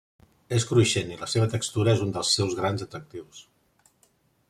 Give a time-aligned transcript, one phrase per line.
[0.55, 3.47] És cruixent i la seva textura és un dels seus grans atractius.